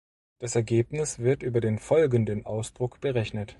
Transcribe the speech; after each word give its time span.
Das 0.39 0.55
Ergebnis 0.55 1.19
wird 1.19 1.43
über 1.43 1.61
den 1.61 1.77
folgenden 1.77 2.43
Ausdruck 2.43 2.99
berechnet. 3.01 3.49